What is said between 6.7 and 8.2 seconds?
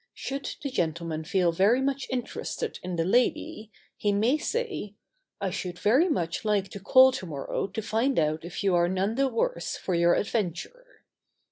call to morrow to find